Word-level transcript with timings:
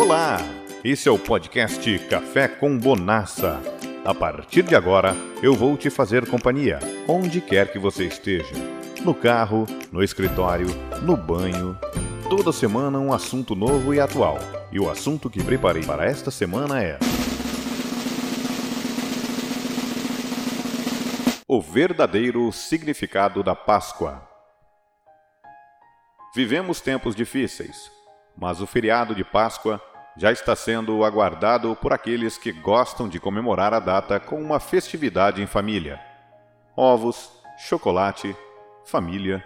Olá! 0.00 0.38
Esse 0.84 1.08
é 1.08 1.10
o 1.10 1.18
podcast 1.18 1.98
Café 2.08 2.46
com 2.46 2.78
Bonassa. 2.78 3.60
A 4.04 4.14
partir 4.14 4.62
de 4.62 4.76
agora, 4.76 5.12
eu 5.42 5.54
vou 5.54 5.76
te 5.76 5.90
fazer 5.90 6.24
companhia, 6.30 6.78
onde 7.08 7.40
quer 7.40 7.72
que 7.72 7.80
você 7.80 8.04
esteja. 8.04 8.54
No 9.04 9.12
carro, 9.12 9.66
no 9.90 10.00
escritório, 10.00 10.68
no 11.02 11.16
banho. 11.16 11.76
Toda 12.30 12.52
semana 12.52 12.96
um 13.00 13.12
assunto 13.12 13.56
novo 13.56 13.92
e 13.92 13.98
atual. 13.98 14.38
E 14.70 14.78
o 14.78 14.88
assunto 14.88 15.28
que 15.28 15.42
preparei 15.42 15.84
para 15.84 16.06
esta 16.06 16.30
semana 16.30 16.80
é. 16.80 16.96
O 21.48 21.60
verdadeiro 21.60 22.52
significado 22.52 23.42
da 23.42 23.56
Páscoa. 23.56 24.22
Vivemos 26.36 26.80
tempos 26.80 27.16
difíceis, 27.16 27.90
mas 28.36 28.60
o 28.60 28.66
feriado 28.66 29.12
de 29.12 29.24
Páscoa 29.24 29.82
já 30.18 30.32
está 30.32 30.56
sendo 30.56 31.04
aguardado 31.04 31.76
por 31.76 31.92
aqueles 31.92 32.36
que 32.36 32.50
gostam 32.50 33.08
de 33.08 33.20
comemorar 33.20 33.72
a 33.72 33.78
data 33.78 34.18
com 34.18 34.42
uma 34.42 34.58
festividade 34.58 35.40
em 35.40 35.46
família. 35.46 36.00
Ovos, 36.76 37.32
chocolate, 37.56 38.36
família. 38.84 39.44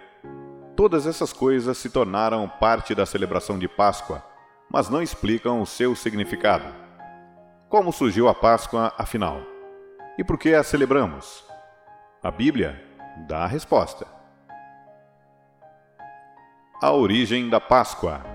Todas 0.75 1.05
essas 1.05 1.31
coisas 1.31 1.77
se 1.77 1.91
tornaram 1.91 2.49
parte 2.49 2.95
da 2.95 3.05
celebração 3.05 3.59
de 3.59 3.67
Páscoa, 3.67 4.23
mas 4.67 4.89
não 4.89 4.99
explicam 4.99 5.61
o 5.61 5.65
seu 5.65 5.95
significado. 5.95 6.65
Como 7.69 7.93
surgiu 7.93 8.27
a 8.27 8.33
Páscoa, 8.33 8.91
afinal? 8.97 9.41
E 10.17 10.23
por 10.23 10.39
que 10.39 10.55
a 10.55 10.63
celebramos? 10.63 11.45
A 12.23 12.31
Bíblia 12.31 12.83
dá 13.27 13.43
a 13.43 13.47
resposta. 13.47 14.07
A 16.81 16.91
origem 16.91 17.47
da 17.47 17.59
Páscoa. 17.59 18.32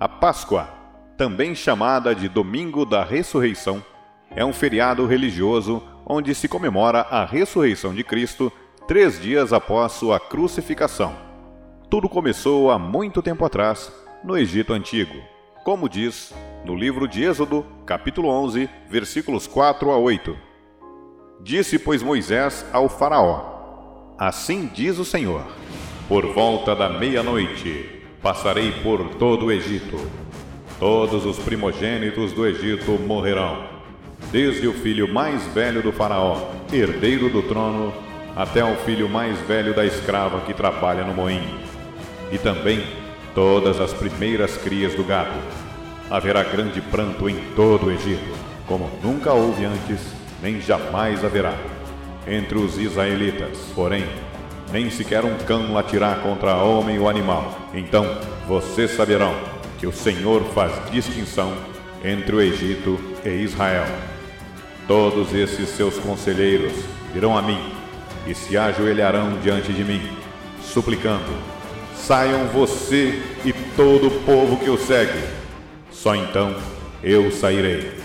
A 0.00 0.08
Páscoa, 0.08 0.66
também 1.18 1.54
chamada 1.54 2.14
de 2.14 2.26
Domingo 2.26 2.86
da 2.86 3.04
Ressurreição, 3.04 3.84
é 4.34 4.42
um 4.42 4.50
feriado 4.50 5.04
religioso 5.04 5.82
onde 6.06 6.34
se 6.34 6.48
comemora 6.48 7.00
a 7.02 7.26
ressurreição 7.26 7.92
de 7.92 8.02
Cristo 8.02 8.50
três 8.88 9.20
dias 9.20 9.52
após 9.52 9.92
sua 9.92 10.18
crucificação. 10.18 11.14
Tudo 11.90 12.08
começou 12.08 12.70
há 12.70 12.78
muito 12.78 13.20
tempo 13.20 13.44
atrás, 13.44 13.92
no 14.24 14.38
Egito 14.38 14.72
Antigo, 14.72 15.20
como 15.64 15.86
diz 15.86 16.32
no 16.64 16.74
livro 16.74 17.06
de 17.06 17.22
Êxodo, 17.22 17.66
capítulo 17.84 18.30
11, 18.30 18.70
versículos 18.88 19.46
4 19.46 19.90
a 19.90 19.98
8. 19.98 20.34
Disse, 21.42 21.78
pois, 21.78 22.02
Moisés 22.02 22.64
ao 22.72 22.88
Faraó: 22.88 24.14
Assim 24.18 24.66
diz 24.72 24.98
o 24.98 25.04
Senhor: 25.04 25.44
Por 26.08 26.24
volta 26.32 26.74
da 26.74 26.88
meia-noite 26.88 27.99
passarei 28.22 28.72
por 28.82 29.14
todo 29.14 29.46
o 29.46 29.52
Egito. 29.52 29.98
Todos 30.78 31.24
os 31.26 31.38
primogênitos 31.38 32.32
do 32.32 32.46
Egito 32.46 32.92
morrerão, 32.92 33.64
desde 34.30 34.66
o 34.66 34.72
filho 34.72 35.12
mais 35.12 35.46
velho 35.48 35.82
do 35.82 35.92
Faraó, 35.92 36.50
herdeiro 36.72 37.28
do 37.28 37.42
trono, 37.42 37.92
até 38.34 38.64
o 38.64 38.76
filho 38.76 39.08
mais 39.08 39.38
velho 39.40 39.74
da 39.74 39.84
escrava 39.84 40.40
que 40.40 40.54
trabalha 40.54 41.04
no 41.04 41.12
moinho, 41.12 41.58
e 42.32 42.38
também 42.38 42.82
todas 43.34 43.80
as 43.80 43.92
primeiras 43.92 44.56
crias 44.56 44.94
do 44.94 45.04
gado. 45.04 45.38
Haverá 46.10 46.42
grande 46.42 46.80
pranto 46.80 47.28
em 47.28 47.36
todo 47.54 47.86
o 47.86 47.90
Egito, 47.90 48.34
como 48.66 48.90
nunca 49.02 49.32
houve 49.32 49.64
antes 49.64 50.20
nem 50.42 50.60
jamais 50.60 51.24
haverá. 51.24 51.54
Entre 52.26 52.58
os 52.58 52.78
israelitas, 52.78 53.58
porém, 53.74 54.04
nem 54.72 54.90
sequer 54.90 55.24
um 55.24 55.36
cão 55.38 55.72
latirá 55.72 56.16
contra 56.16 56.56
homem 56.56 56.98
ou 56.98 57.08
animal. 57.08 57.58
Então 57.74 58.04
vocês 58.46 58.90
saberão 58.92 59.34
que 59.78 59.86
o 59.86 59.92
Senhor 59.92 60.42
faz 60.52 60.72
distinção 60.90 61.52
entre 62.04 62.34
o 62.34 62.40
Egito 62.40 62.98
e 63.24 63.28
Israel. 63.28 63.86
Todos 64.86 65.34
esses 65.34 65.68
seus 65.70 65.98
conselheiros 65.98 66.72
virão 67.12 67.36
a 67.36 67.42
mim 67.42 67.72
e 68.26 68.34
se 68.34 68.56
ajoelharão 68.56 69.38
diante 69.40 69.72
de 69.72 69.84
mim, 69.84 70.02
suplicando: 70.62 71.32
Saiam 71.94 72.46
você 72.46 73.22
e 73.44 73.52
todo 73.76 74.08
o 74.08 74.20
povo 74.22 74.56
que 74.56 74.70
o 74.70 74.78
segue. 74.78 75.22
Só 75.90 76.14
então 76.14 76.56
eu 77.02 77.30
sairei 77.30 78.00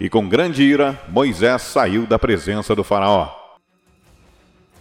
e 0.00 0.08
com 0.08 0.28
grande 0.28 0.62
ira, 0.62 1.00
Moisés 1.08 1.62
saiu 1.62 2.06
da 2.06 2.18
presença 2.18 2.74
do 2.74 2.84
Faraó. 2.84 3.34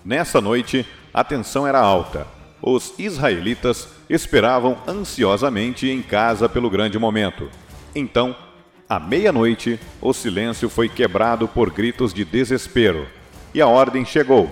Nessa 0.06 0.39
noite, 0.39 0.85
a 1.17 1.23
tensão 1.23 1.66
era 1.66 1.79
alta. 1.79 2.28
Os 2.61 2.94
israelitas 3.00 3.88
esperavam 4.07 4.78
ansiosamente 4.88 5.89
em 5.89 6.01
casa 6.01 6.47
pelo 6.47 6.69
grande 6.69 7.00
momento. 7.00 7.50
Então, 7.95 8.35
à 8.88 9.00
meia-noite, 9.00 9.79
o 10.00 10.13
silêncio 10.13 10.69
foi 10.69 10.88
quebrado 10.88 11.47
por 11.47 11.72
gritos 11.72 12.13
de 12.13 12.23
desespero 12.23 13.07
e 13.51 13.61
a 13.61 13.67
ordem 13.67 14.06
chegou. 14.06 14.51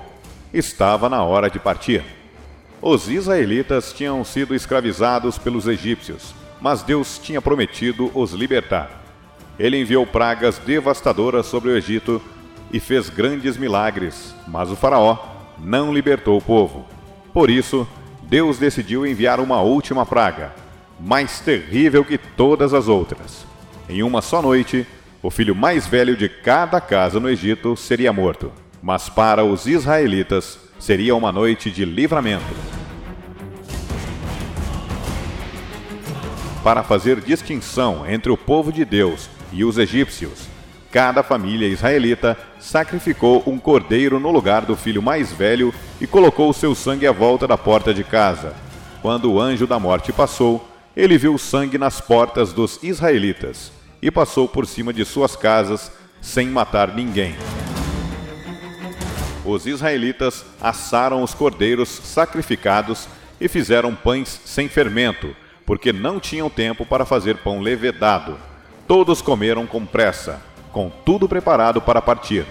Estava 0.52 1.08
na 1.08 1.24
hora 1.24 1.50
de 1.50 1.60
partir. 1.60 2.04
Os 2.82 3.10
israelitas 3.10 3.94
tinham 3.94 4.24
sido 4.24 4.56
escravizados 4.56 5.38
pelos 5.38 5.68
egípcios, 5.68 6.34
mas 6.60 6.82
Deus 6.82 7.20
tinha 7.20 7.42
prometido 7.42 8.10
os 8.16 8.32
libertar 8.32 9.06
ele 9.58 9.80
enviou 9.80 10.06
pragas 10.06 10.58
devastadoras 10.60 11.46
sobre 11.46 11.70
o 11.70 11.78
Egito 11.78 12.22
e 12.72 12.80
fez 12.80 13.10
grandes 13.10 13.58
milagres, 13.58 14.36
mas 14.48 14.70
o 14.70 14.76
Faraó 14.76 15.35
não 15.60 15.94
libertou 15.94 16.38
o 16.38 16.42
povo. 16.42 16.86
Por 17.34 17.50
isso, 17.50 17.88
Deus 18.24 18.58
decidiu 18.58 19.06
enviar 19.06 19.40
uma 19.40 19.62
última 19.62 20.06
praga, 20.06 20.54
mais 21.00 21.40
terrível 21.40 22.04
que 22.04 22.18
todas 22.18 22.74
as 22.74 22.88
outras. 22.88 23.46
Em 23.88 24.02
uma 24.02 24.22
só 24.22 24.42
noite, 24.42 24.86
o 25.22 25.30
filho 25.30 25.56
mais 25.56 25.86
velho 25.86 26.16
de 26.16 26.30
cada 26.30 26.80
casa 26.80 27.20
no 27.20 27.30
Egito 27.30 27.76
seria 27.76 28.14
morto, 28.14 28.52
mas 28.82 29.10
para 29.10 29.44
os 29.44 29.66
israelitas 29.68 30.60
seria 30.80 31.16
uma 31.16 31.32
noite 31.32 31.72
de 31.72 31.86
livramento. 31.86 32.44
Para 36.64 36.84
fazer 36.84 37.20
distinção 37.22 38.10
entre 38.10 38.32
o 38.32 38.38
povo 38.38 38.72
de 38.72 38.84
Deus 38.84 39.30
e 39.54 39.64
os 39.64 39.78
egípcios. 39.78 40.55
Cada 40.96 41.22
família 41.24 41.68
israelita 41.68 42.38
sacrificou 42.58 43.44
um 43.46 43.60
cordeiro 43.60 44.18
no 44.18 44.32
lugar 44.32 44.64
do 44.64 44.78
filho 44.78 45.02
mais 45.02 45.30
velho 45.30 45.74
e 46.00 46.08
colocou 46.08 46.54
seu 46.54 46.74
sangue 46.74 47.06
à 47.06 47.12
volta 47.12 47.46
da 47.46 47.58
porta 47.58 47.94
de 47.94 48.02
casa. 48.02 48.54
Quando 49.02 49.30
o 49.30 49.38
anjo 49.38 49.68
da 49.68 49.78
morte 49.78 50.14
passou, 50.14 50.66
ele 50.96 51.18
viu 51.18 51.38
sangue 51.38 51.78
nas 51.78 52.00
portas 52.00 52.54
dos 52.54 52.82
israelitas 52.82 53.74
e 54.02 54.10
passou 54.10 54.48
por 54.48 54.66
cima 54.66 54.94
de 54.94 55.04
suas 55.04 55.36
casas 55.36 55.92
sem 56.22 56.48
matar 56.48 56.96
ninguém. 56.96 57.36
Os 59.44 59.68
israelitas 59.68 60.46
assaram 60.62 61.22
os 61.22 61.34
cordeiros 61.34 61.90
sacrificados 61.90 63.06
e 63.42 63.50
fizeram 63.50 63.94
pães 63.94 64.40
sem 64.46 64.70
fermento, 64.70 65.36
porque 65.66 65.92
não 65.92 66.22
tinham 66.22 66.50
tempo 66.50 66.86
para 66.86 67.06
fazer 67.06 67.36
pão 67.40 67.60
levedado. 67.60 68.38
Todos 68.88 69.22
comeram 69.22 69.68
com 69.68 69.86
pressa, 69.86 70.42
com 70.76 70.92
tudo 71.06 71.30
preparado 71.30 71.82
para 71.82 72.02
partir. 72.02 72.46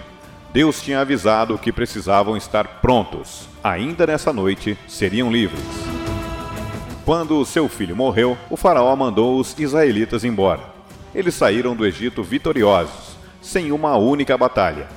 Deus 0.51 0.81
tinha 0.81 0.99
avisado 0.99 1.59
que 1.59 1.71
precisavam 1.71 2.35
estar 2.35 2.81
prontos. 2.81 3.47
Ainda 3.63 4.07
nessa 4.07 4.33
noite 4.33 4.75
seriam 4.87 5.31
livres. 5.31 5.61
Quando 7.05 7.45
seu 7.45 7.69
filho 7.69 7.95
morreu, 7.95 8.35
o 8.49 8.57
faraó 8.57 8.95
mandou 8.95 9.39
os 9.39 9.55
israelitas 9.59 10.23
embora. 10.23 10.61
Eles 11.13 11.35
saíram 11.35 11.75
do 11.75 11.85
Egito 11.85 12.23
vitoriosos, 12.23 13.15
sem 13.43 13.71
uma 13.71 13.95
única 13.95 14.35
batalha. 14.35 14.87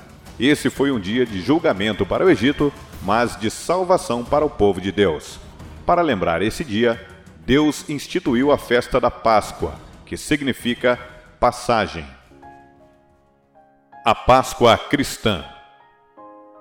Esse 0.41 0.71
foi 0.71 0.91
um 0.91 0.99
dia 0.99 1.27
de 1.27 1.43
julgamento 1.43 2.07
para 2.07 2.25
o 2.25 2.31
Egito, 2.31 2.73
mas 3.03 3.39
de 3.39 3.51
salvação 3.51 4.25
para 4.25 4.47
o 4.47 4.49
povo 4.49 4.81
de 4.81 4.91
Deus. 4.91 5.39
Para 5.85 6.01
lembrar 6.01 6.41
esse 6.41 6.65
dia, 6.65 6.99
Deus 7.45 7.91
instituiu 7.91 8.51
a 8.51 8.57
festa 8.57 8.99
da 8.99 9.11
Páscoa, 9.11 9.75
que 10.07 10.17
significa 10.17 10.99
Passagem 11.39 12.07
A 14.09 14.15
Páscoa 14.15 14.79
Cristã 14.79 15.45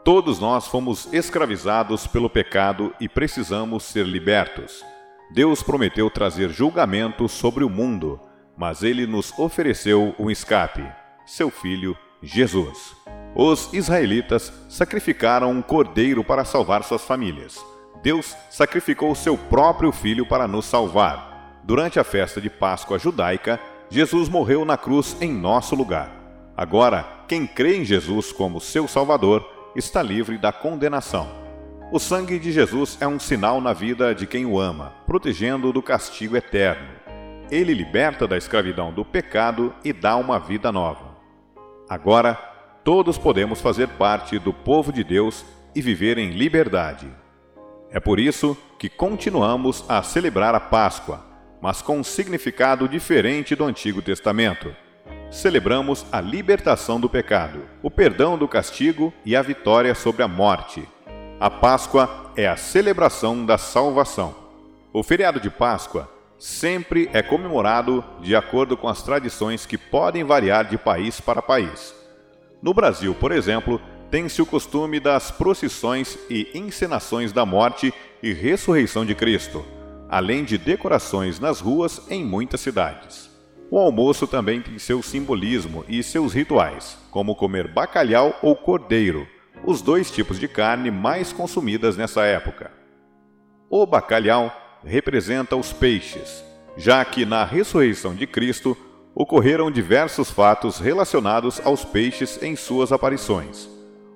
Todos 0.04 0.38
nós 0.38 0.68
fomos 0.68 1.08
escravizados 1.14 2.06
pelo 2.06 2.30
pecado 2.30 2.94
e 3.00 3.08
precisamos 3.08 3.86
ser 3.86 4.06
libertos. 4.06 4.84
Deus 5.32 5.64
prometeu 5.64 6.10
trazer 6.10 6.50
julgamento 6.50 7.30
sobre 7.30 7.64
o 7.64 7.70
mundo, 7.70 8.20
mas 8.58 8.84
ele 8.84 9.08
nos 9.08 9.32
ofereceu 9.40 10.14
um 10.20 10.30
escape: 10.30 10.86
seu 11.26 11.50
filho, 11.50 11.98
Jesus. 12.22 12.94
Os 13.34 13.72
israelitas 13.72 14.52
sacrificaram 14.68 15.50
um 15.50 15.62
cordeiro 15.62 16.26
para 16.26 16.44
salvar 16.44 16.84
suas 16.84 17.06
famílias. 17.06 17.66
Deus 18.04 18.36
sacrificou 18.50 19.16
seu 19.16 19.38
próprio 19.38 19.94
filho 19.94 20.26
para 20.26 20.50
nos 20.50 20.66
salvar. 20.66 21.62
Durante 21.64 21.98
a 21.98 22.04
festa 22.04 22.42
de 22.42 22.50
Páscoa 22.50 23.00
judaica, 23.00 23.58
Jesus 23.90 24.28
morreu 24.28 24.66
na 24.66 24.76
cruz 24.76 25.16
em 25.22 25.32
nosso 25.32 25.78
lugar. 25.78 26.17
Agora, 26.58 27.06
quem 27.28 27.46
crê 27.46 27.78
em 27.78 27.86
Jesus 27.86 28.32
como 28.32 28.60
seu 28.60 28.88
Salvador 28.88 29.48
está 29.76 30.02
livre 30.02 30.40
da 30.40 30.52
condenação. 30.52 31.28
O 31.92 32.00
sangue 32.00 32.40
de 32.40 32.52
Jesus 32.52 32.98
é 33.00 33.08
um 33.08 33.20
sinal 33.20 33.62
na 33.62 33.74
vida 33.74 34.16
de 34.16 34.26
quem 34.26 34.44
o 34.44 34.60
ama, 34.60 34.92
protegendo-o 35.06 35.72
do 35.72 35.84
castigo 35.84 36.36
eterno. 36.36 36.98
ele 37.50 37.74
liberta 37.74 38.28
da 38.28 38.36
escravidão 38.36 38.92
do 38.92 39.06
pecado 39.06 39.74
e 39.82 39.94
dá 39.94 40.18
uma 40.18 40.38
vida 40.38 40.70
nova. 40.70 41.16
Agora, 41.88 42.34
todos 42.84 43.18
podemos 43.18 43.62
fazer 43.62 43.88
parte 43.90 44.38
do 44.38 44.52
povo 44.52 44.92
de 44.92 45.02
Deus 45.02 45.46
e 45.74 45.82
viver 45.82 46.18
em 46.18 46.32
liberdade. 46.32 47.08
É 47.90 48.02
por 48.02 48.20
isso 48.20 48.58
que 48.78 48.90
continuamos 48.90 49.86
a 49.88 50.04
celebrar 50.04 50.54
a 50.56 50.60
Páscoa, 50.60 51.24
mas 51.62 51.82
com 51.82 52.00
um 52.00 52.04
significado 52.04 52.90
diferente 52.90 53.56
do 53.56 53.64
Antigo 53.64 54.02
Testamento. 54.02 54.76
Celebramos 55.30 56.06
a 56.10 56.22
libertação 56.22 57.02
do 57.02 57.10
pecado, 57.10 57.60
o 57.84 57.92
perdão 57.92 58.38
do 58.38 58.48
castigo 58.48 59.14
e 59.26 59.36
a 59.36 59.42
vitória 59.42 59.94
sobre 59.94 60.24
a 60.24 60.28
morte. 60.28 60.88
A 61.38 61.50
Páscoa 61.50 62.32
é 62.36 62.48
a 62.48 62.56
celebração 62.56 63.46
da 63.46 63.58
salvação. 63.58 64.34
O 64.94 65.04
feriado 65.04 65.40
de 65.40 65.50
Páscoa 65.50 66.10
sempre 66.40 67.10
é 67.12 67.22
comemorado 67.22 68.04
de 68.22 68.38
acordo 68.38 68.78
com 68.78 68.88
as 68.88 69.04
tradições 69.04 69.66
que 69.66 69.78
podem 69.78 70.24
variar 70.24 70.64
de 70.64 70.78
país 70.78 71.20
para 71.20 71.42
país. 71.42 71.94
No 72.62 72.74
Brasil, 72.74 73.14
por 73.14 73.34
exemplo, 73.34 73.82
tem-se 74.10 74.42
o 74.42 74.46
costume 74.46 74.98
das 74.98 75.30
procissões 75.30 76.18
e 76.30 76.50
encenações 76.56 77.34
da 77.34 77.46
morte 77.46 77.94
e 78.24 78.32
ressurreição 78.32 79.06
de 79.06 79.14
Cristo, 79.14 79.66
além 80.08 80.46
de 80.46 80.58
decorações 80.58 81.38
nas 81.38 81.60
ruas 81.60 82.10
em 82.10 82.24
muitas 82.24 82.62
cidades. 82.62 83.37
O 83.70 83.78
almoço 83.78 84.26
também 84.26 84.62
tem 84.62 84.80
seu 84.80 85.02
simbolismo 85.04 85.84
e 85.90 86.02
seus 86.02 86.34
rituais, 86.34 86.98
como 87.12 87.36
comer 87.36 87.68
bacalhau 87.68 88.38
ou 88.42 88.56
cordeiro, 88.56 89.28
os 89.66 89.82
dois 89.82 90.10
tipos 90.10 90.40
de 90.40 90.48
carne 90.48 90.90
mais 90.90 91.34
consumidas 91.34 91.98
nessa 91.98 92.24
época. 92.24 92.72
O 93.70 93.86
bacalhau 93.86 94.52
representa 94.86 95.56
os 95.58 95.74
peixes, 95.74 96.44
já 96.78 97.04
que 97.04 97.26
na 97.26 97.44
ressurreição 97.44 98.16
de 98.16 98.26
Cristo 98.26 98.78
ocorreram 99.14 99.70
diversos 99.70 100.32
fatos 100.32 100.80
relacionados 100.80 101.60
aos 101.66 101.84
peixes 101.84 102.42
em 102.42 102.56
suas 102.56 102.92
aparições. 102.92 103.68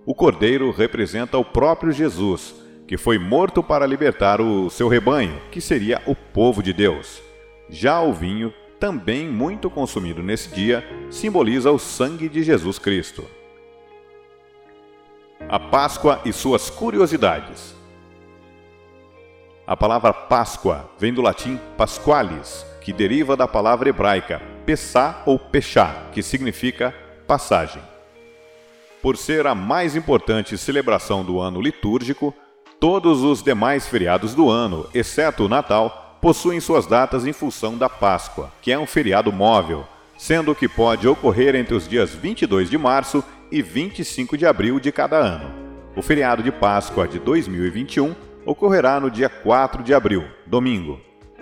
O 0.06 0.16
cordeiro 0.16 0.72
representa 0.72 1.38
o 1.38 1.44
próprio 1.44 1.92
Jesus, 1.92 2.56
que 2.88 2.98
foi 2.98 3.18
morto 3.18 3.62
para 3.62 3.86
libertar 3.86 4.40
o 4.40 4.70
seu 4.70 4.88
rebanho, 4.88 5.42
que 5.52 5.60
seria 5.60 6.02
o 6.06 6.16
povo 6.16 6.64
de 6.64 6.72
Deus. 6.72 7.22
Já 7.70 8.02
o 8.02 8.14
vinho, 8.14 8.54
também 8.82 9.28
muito 9.28 9.70
consumido 9.70 10.24
nesse 10.24 10.50
dia, 10.50 10.84
simboliza 11.12 11.72
o 11.72 11.78
sangue 11.78 12.28
de 12.28 12.42
Jesus 12.42 12.80
Cristo. 12.80 13.24
A 15.48 15.60
Páscoa 15.60 16.20
e 16.26 16.34
suas 16.34 16.72
curiosidades. 16.72 17.76
A 19.68 19.78
palavra 19.78 20.12
Páscoa 20.12 20.90
vem 20.98 21.14
do 21.14 21.22
latim 21.22 21.60
pasqualis, 21.78 22.66
que 22.82 22.92
deriva 22.92 23.38
da 23.38 23.48
palavra 23.48 23.88
hebraica 23.88 24.42
pessá 24.66 25.22
ou 25.28 25.38
pechá, 25.38 26.08
que 26.12 26.24
significa 26.24 26.92
passagem. 27.28 27.84
Por 29.00 29.16
ser 29.16 29.46
a 29.46 29.54
mais 29.54 29.96
importante 29.96 30.58
celebração 30.58 31.24
do 31.24 31.40
ano 31.40 31.62
litúrgico, 31.62 32.34
todos 32.80 33.22
os 33.22 33.44
demais 33.44 33.88
feriados 33.88 34.34
do 34.34 34.50
ano, 34.50 34.90
exceto 34.92 35.46
o 35.46 35.50
Natal, 35.50 36.01
possuem 36.22 36.60
suas 36.60 36.86
datas 36.86 37.26
em 37.26 37.34
função 37.34 37.76
da 37.76 37.90
Páscoa, 37.90 38.52
que 38.62 38.72
é 38.72 38.78
um 38.78 38.86
feriado 38.86 39.32
móvel, 39.32 39.86
sendo 40.18 40.54
que 40.54 40.70
pode 40.70 41.08
ocorrer 41.08 41.56
entre 41.56 41.74
os 41.74 41.88
dias 41.88 42.14
22 42.14 42.70
de 42.70 42.78
março 42.78 43.24
e 43.52 43.62
25 43.62 44.38
de 44.38 44.46
abril 44.46 44.80
de 44.80 44.92
cada 44.92 45.18
ano. 45.18 45.52
O 45.96 46.02
feriado 46.02 46.44
de 46.44 46.52
Páscoa 46.52 47.08
de 47.08 47.18
2021 47.18 48.16
ocorrerá 48.46 49.00
no 49.00 49.10
dia 49.10 49.28
4 49.28 49.82
de 49.84 49.94
abril, 49.94 50.24
domingo. 50.46 51.00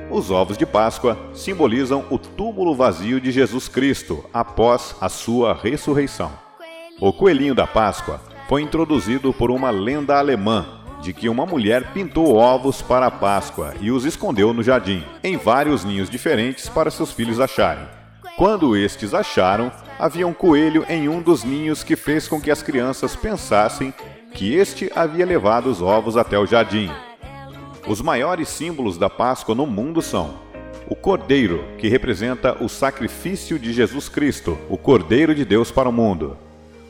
Os 0.09 0.31
ovos 0.31 0.57
de 0.57 0.65
Páscoa 0.65 1.17
simbolizam 1.33 2.05
o 2.09 2.17
túmulo 2.17 2.73
vazio 2.73 3.19
de 3.19 3.31
Jesus 3.31 3.67
Cristo 3.67 4.23
após 4.33 4.95
a 5.01 5.09
sua 5.09 5.53
ressurreição. 5.53 6.31
O 7.01 7.11
coelhinho 7.11 7.53
da 7.53 7.67
Páscoa 7.67 8.21
foi 8.47 8.61
introduzido 8.61 9.31
por 9.33 9.51
uma 9.51 9.69
lenda 9.69 10.17
alemã 10.17 10.78
de 11.01 11.13
que 11.13 11.30
uma 11.30 11.46
mulher 11.46 11.94
pintou 11.94 12.36
ovos 12.36 12.81
para 12.81 13.07
a 13.07 13.12
Páscoa 13.12 13.74
e 13.80 13.92
os 13.92 14.06
escondeu 14.06 14.54
no 14.54 14.63
jardim, 14.63 15.04
em 15.24 15.38
vários 15.38 15.84
ninhos 15.84 16.10
diferentes 16.10 16.68
para 16.68 16.92
seus 16.92 17.12
filhos 17.12 17.40
acharem. 17.40 17.86
Quando 18.38 18.75
estes 18.75 19.13
acharam, 19.13 19.72
havia 19.98 20.28
um 20.28 20.34
coelho 20.34 20.86
em 20.90 21.10
um 21.10 21.22
dos 21.22 21.44
ninhos 21.44 21.84
que 21.84 21.96
fez 21.96 22.28
com 22.28 22.40
que 22.40 22.51
as 22.51 22.62
crianças 22.62 23.16
pensassem 23.16 23.94
que 24.34 24.54
este 24.54 24.92
havia 24.96 25.25
levado 25.25 25.69
os 25.69 25.81
ovos 25.81 26.16
até 26.18 26.38
o 26.38 26.46
jardim. 26.46 26.90
Os 27.88 28.01
maiores 28.01 28.50
símbolos 28.50 28.98
da 28.98 29.10
Páscoa 29.10 29.56
no 29.56 29.66
mundo 29.66 30.01
são 30.01 30.36
o 30.88 30.96
Cordeiro, 30.96 31.63
que 31.78 31.88
representa 31.88 32.63
o 32.63 32.68
sacrifício 32.68 33.60
de 33.60 33.74
Jesus 33.74 34.10
Cristo, 34.10 34.57
o 34.69 34.78
Cordeiro 34.78 35.36
de 35.36 35.46
Deus 35.46 35.72
para 35.72 35.90
o 35.90 35.94
mundo 35.94 36.38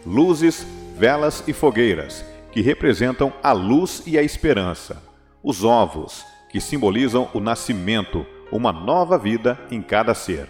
luzes, 0.06 0.66
velas 0.98 1.44
e 1.48 1.54
fogueiras, 1.54 2.26
que 2.51 2.62
representam 2.62 3.31
a 3.44 3.51
luz 3.51 4.04
e 4.06 4.18
a 4.18 4.24
esperança, 4.24 5.04
os 5.44 5.63
ovos, 5.63 6.25
que 6.50 6.60
simbolizam 6.60 7.30
o 7.34 7.40
nascimento, 7.40 8.25
uma 8.51 8.72
nova 8.72 9.18
vida 9.18 9.60
em 9.69 9.81
cada 9.81 10.13
ser, 10.13 10.50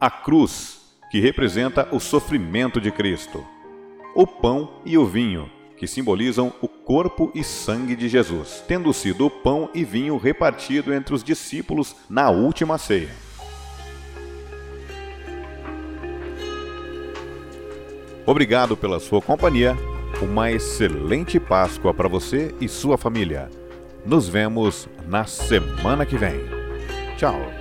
a 0.00 0.10
cruz, 0.10 0.80
que 1.10 1.20
representa 1.20 1.88
o 1.92 2.00
sofrimento 2.00 2.80
de 2.80 2.90
Cristo, 2.90 3.44
o 4.14 4.26
pão 4.26 4.80
e 4.84 4.98
o 4.98 5.06
vinho, 5.06 5.50
que 5.76 5.86
simbolizam 5.86 6.52
o 6.60 6.68
corpo 6.68 7.30
e 7.34 7.42
sangue 7.42 7.96
de 7.96 8.08
Jesus, 8.08 8.62
tendo 8.68 8.92
sido 8.92 9.26
o 9.26 9.30
pão 9.30 9.70
e 9.72 9.84
vinho 9.84 10.16
repartido 10.16 10.92
entre 10.92 11.14
os 11.14 11.24
discípulos 11.24 11.96
na 12.08 12.28
última 12.28 12.76
ceia. 12.76 13.10
Obrigado 18.26 18.76
pela 18.76 19.00
sua 19.00 19.20
companhia. 19.20 19.76
Uma 20.20 20.50
excelente 20.50 21.40
Páscoa 21.40 21.94
para 21.94 22.08
você 22.08 22.54
e 22.60 22.68
sua 22.68 22.98
família. 22.98 23.48
Nos 24.04 24.28
vemos 24.28 24.86
na 25.08 25.24
semana 25.24 26.04
que 26.04 26.16
vem. 26.18 26.40
Tchau. 27.16 27.59